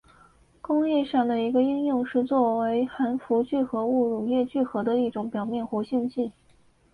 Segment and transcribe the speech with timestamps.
[0.61, 6.31] 工业上的一个应用是作为含氟聚合物乳液聚合的一种表面活性剂。